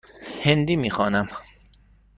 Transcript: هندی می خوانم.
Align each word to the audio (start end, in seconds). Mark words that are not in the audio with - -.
هندی 0.43 0.75
می 0.75 0.89
خوانم. 0.89 1.27